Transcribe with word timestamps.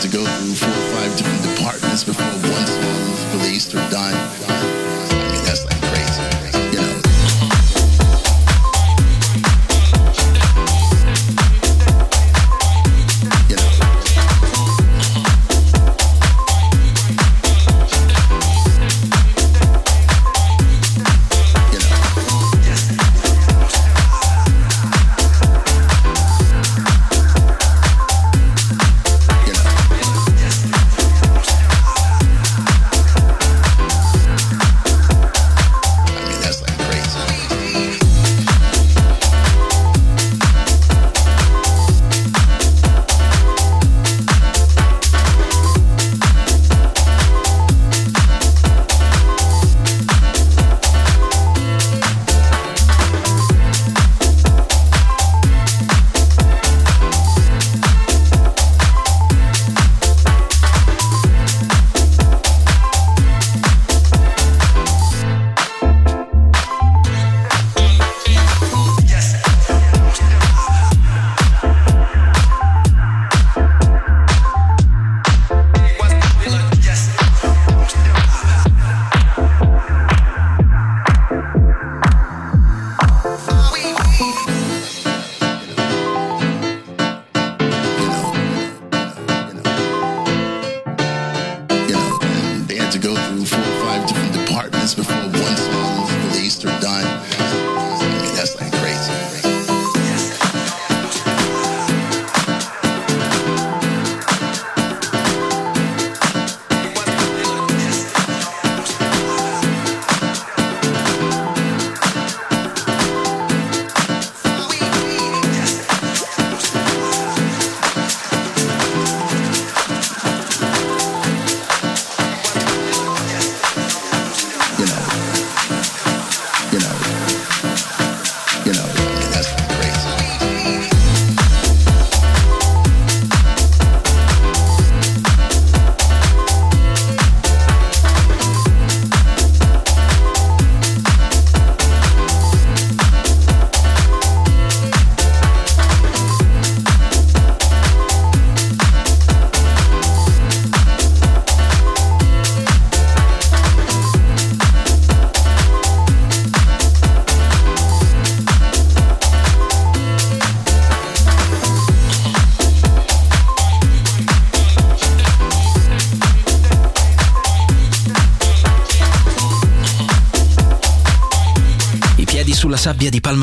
had 0.00 0.10
to 0.10 0.16
go 0.16 0.24
through 0.24 0.54
four 0.54 0.70
or 0.70 0.96
five 0.96 1.16
different 1.16 1.42
departments 1.42 2.04
before 2.04 2.24
one 2.24 2.66
song 2.66 3.10
was 3.10 3.26
released 3.34 3.74
or 3.74 3.90
done. 3.90 4.39